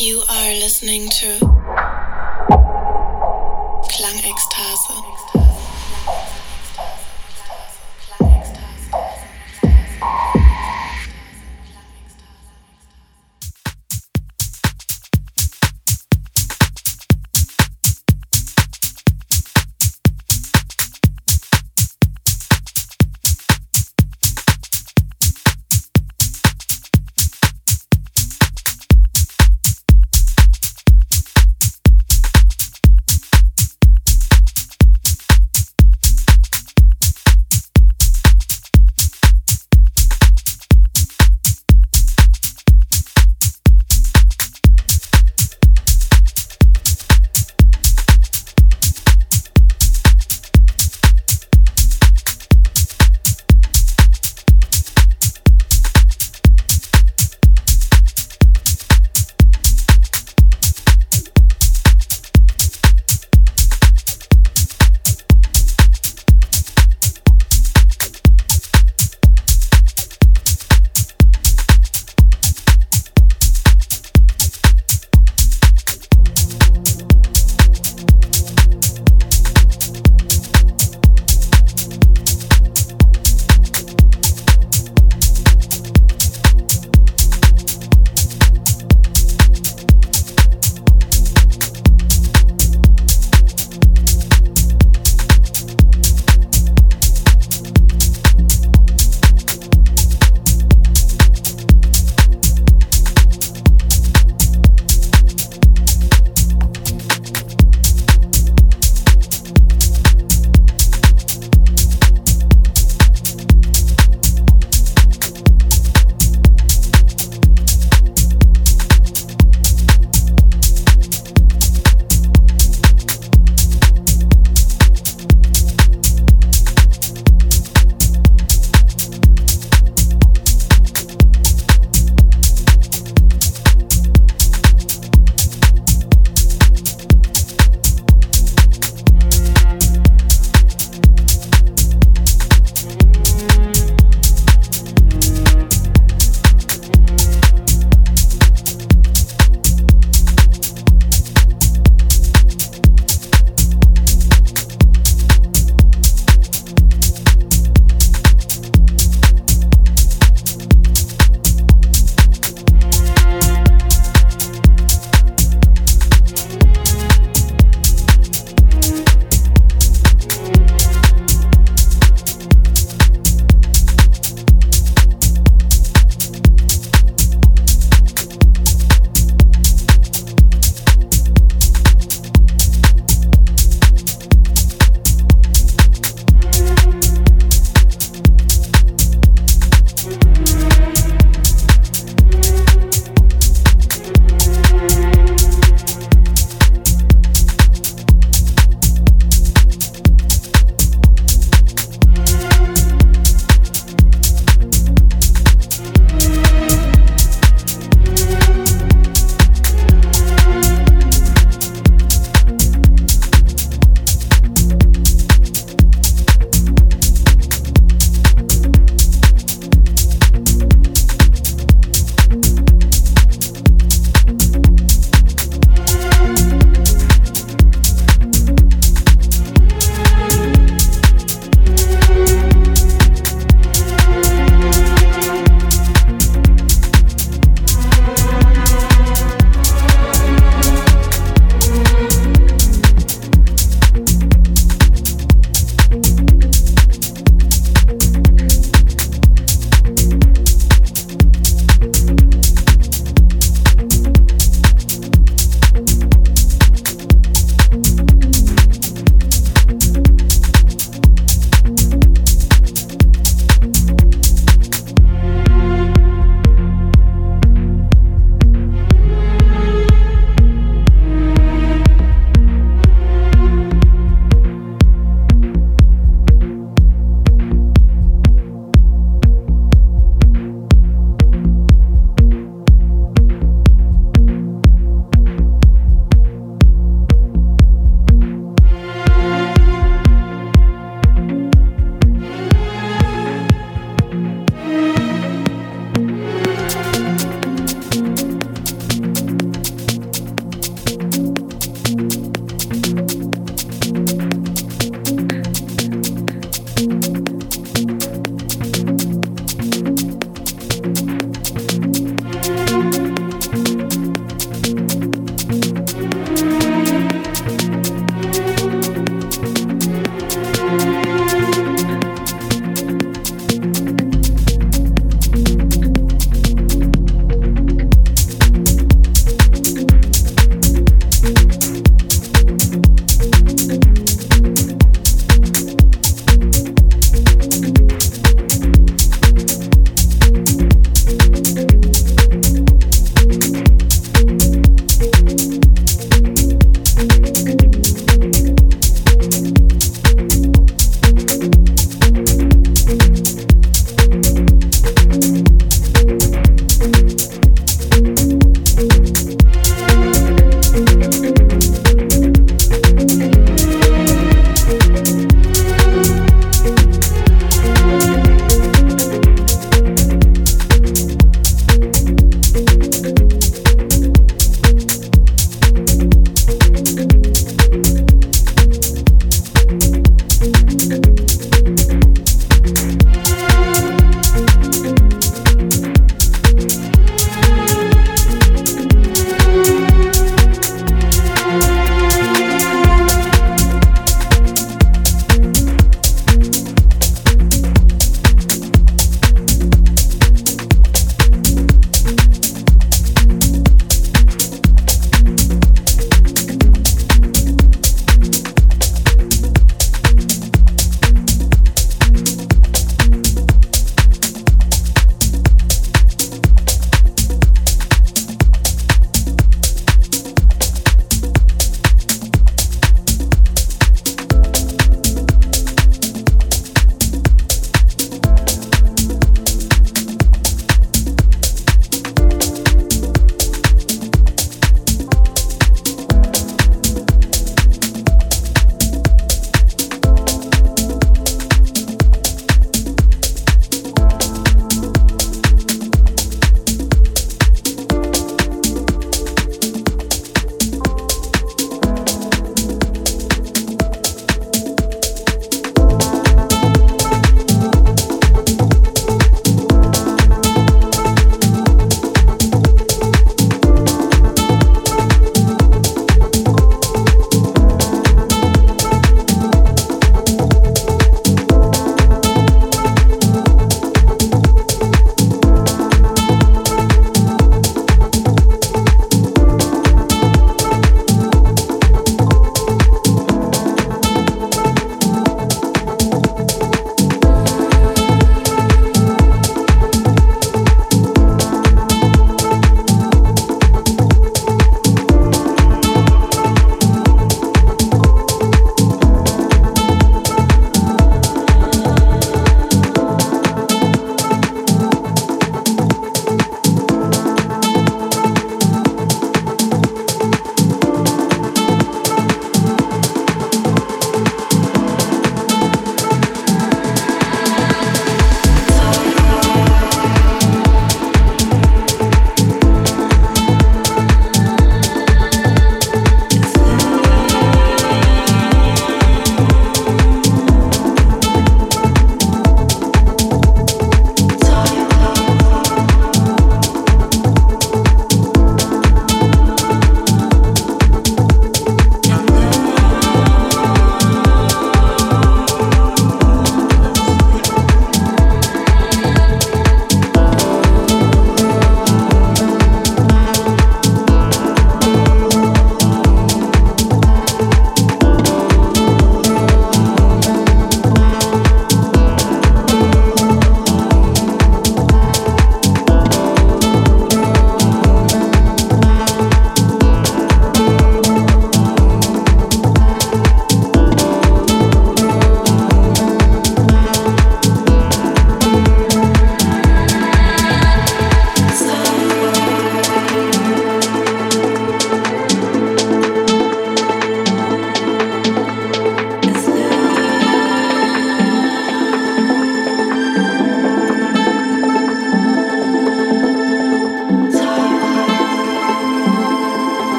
[0.00, 1.26] You are listening to
[3.92, 5.29] Klangekstase.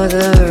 [0.00, 0.49] other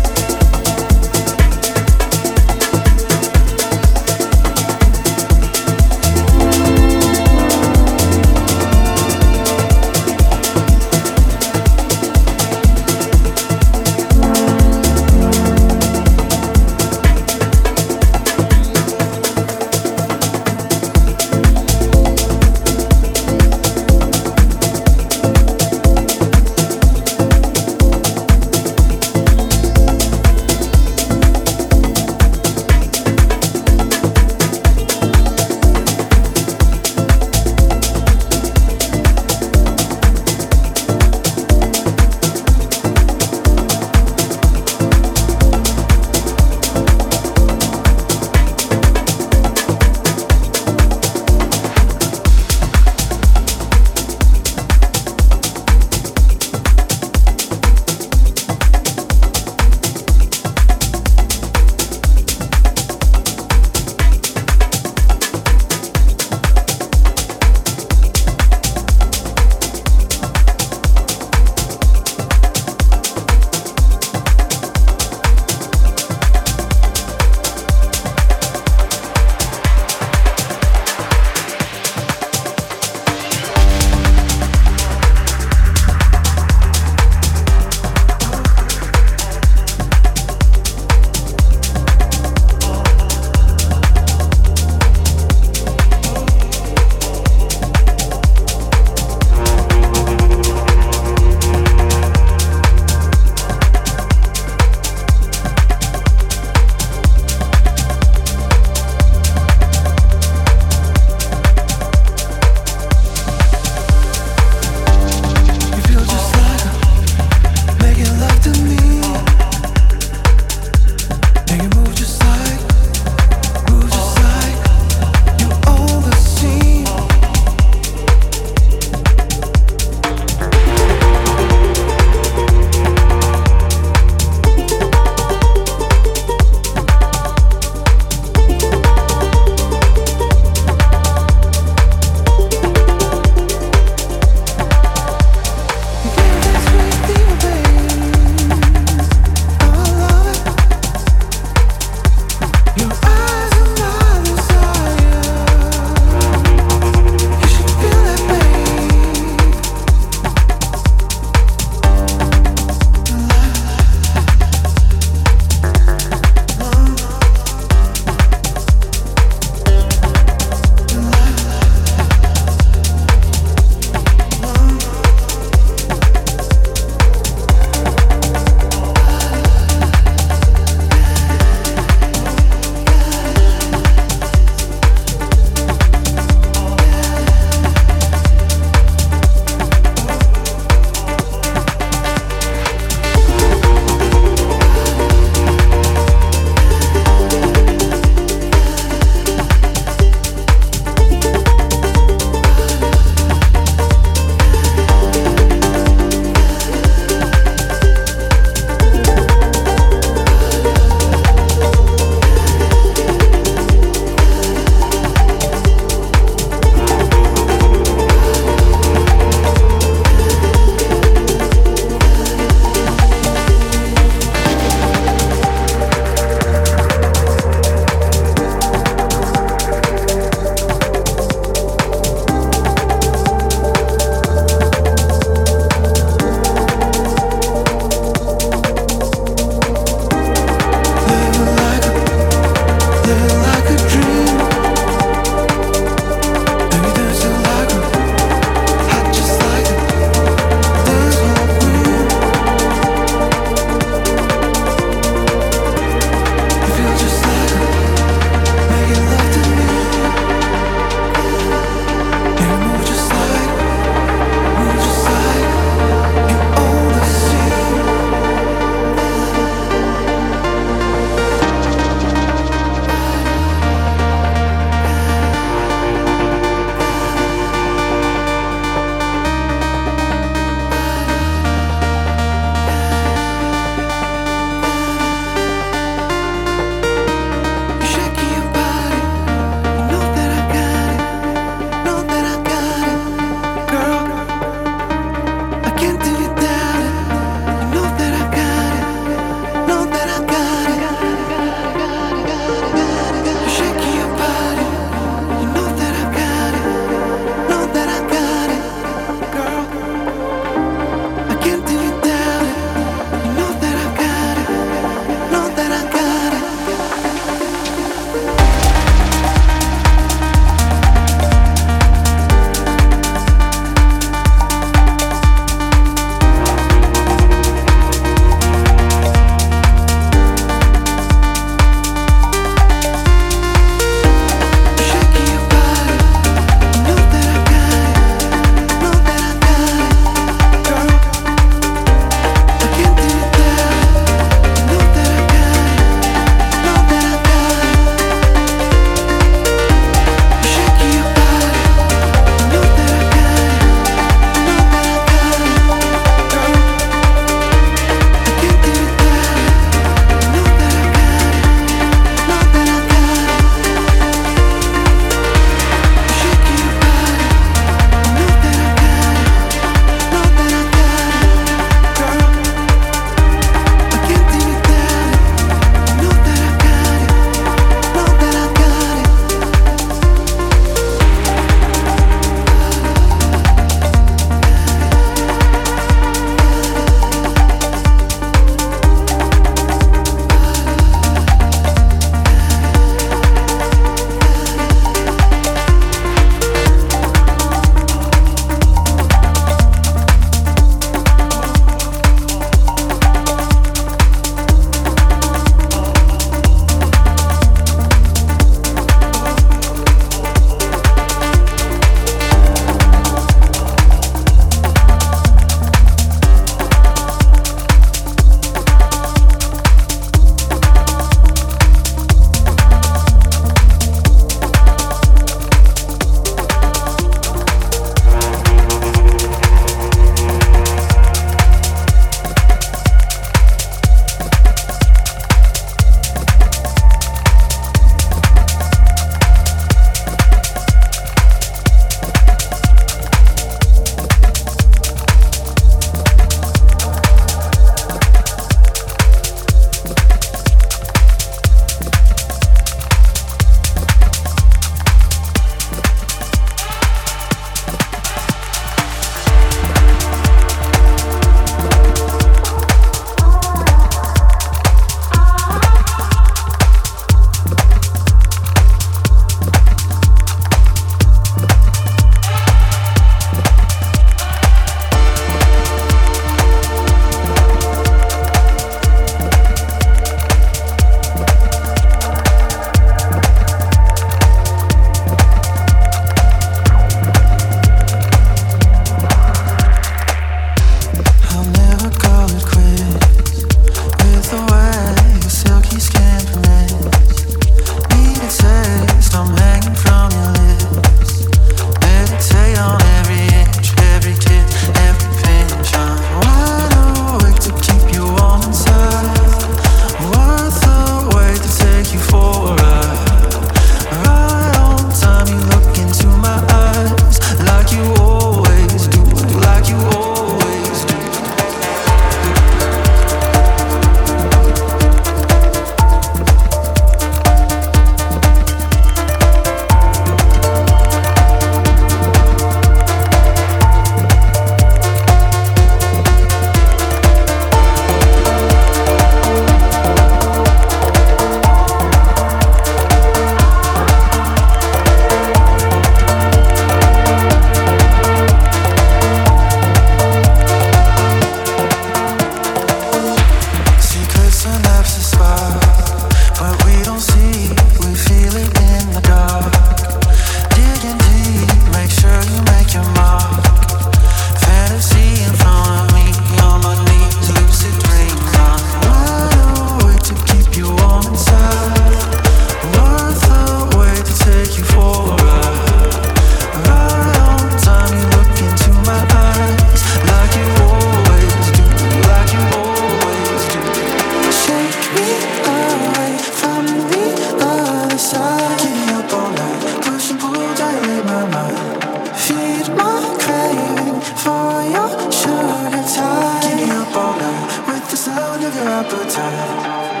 [598.71, 600.00] appetite.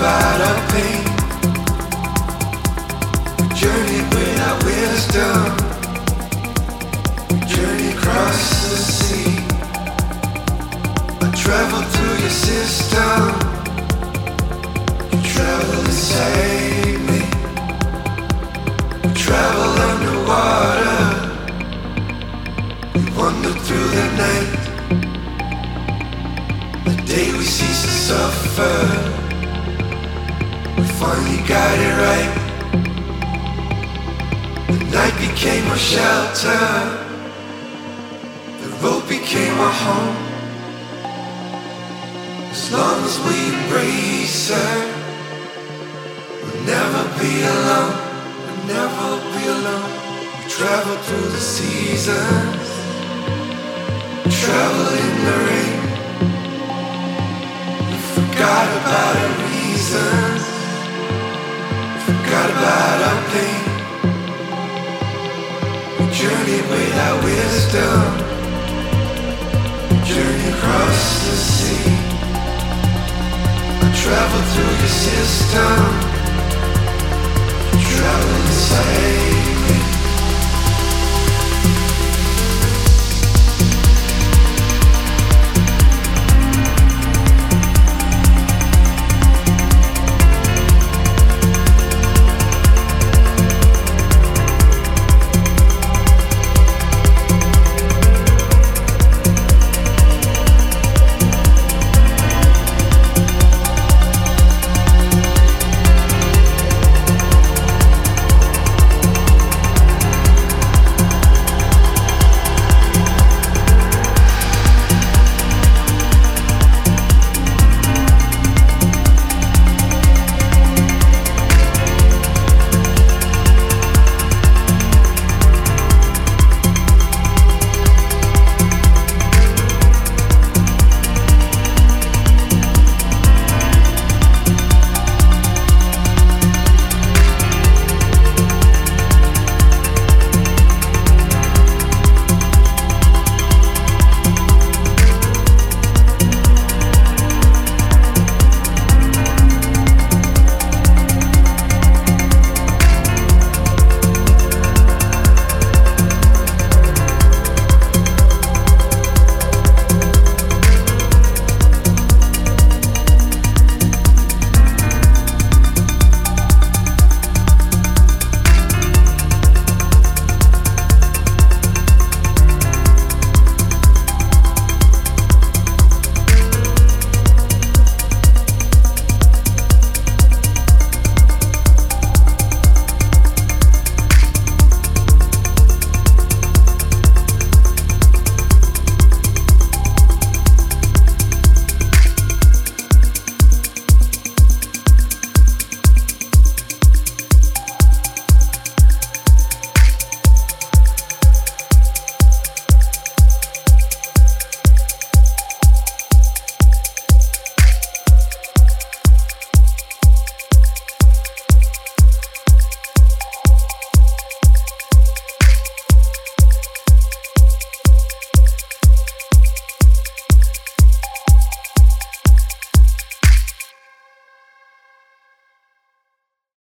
[0.00, 1.04] About our pain.
[3.36, 5.40] We journeyed without wisdom.
[7.28, 8.40] We journeyed across
[8.70, 9.32] the sea.
[11.20, 13.20] I traveled through your system.
[15.12, 17.20] You traveled inside me.
[19.04, 21.04] We traveled underwater.
[22.94, 24.52] We wandered through the night.
[26.86, 29.19] The day we ceased to suffer.
[31.00, 32.32] Finally got it right.
[34.68, 36.60] The night became our shelter.
[38.60, 40.16] The road became our home.
[42.50, 44.76] As long as we embrace her,
[46.42, 47.96] we'll never be alone.
[48.44, 49.92] We'll never be alone.
[50.36, 52.68] We travel through the seasons.
[54.22, 55.80] We travel in the rain.
[57.88, 60.29] We forgot about our reasons.
[63.32, 63.62] Pain.
[65.98, 66.66] We journeyed
[67.24, 68.00] wisdom.
[70.50, 71.90] Across the sea.
[74.52, 75.78] Through your system.
[77.72, 79.59] You traveled inside